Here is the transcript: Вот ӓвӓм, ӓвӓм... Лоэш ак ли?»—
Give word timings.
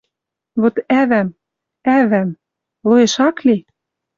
Вот 0.61 0.75
ӓвӓм, 1.01 1.29
ӓвӓм... 1.97 2.29
Лоэш 2.87 3.13
ак 3.27 3.37
ли?»— 3.45 3.57